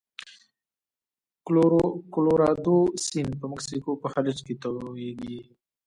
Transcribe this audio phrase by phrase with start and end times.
[2.13, 5.37] کلورادو سیند په مکسیکو په خلیج کې تویږي.